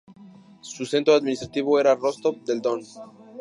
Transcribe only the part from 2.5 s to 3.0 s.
Don.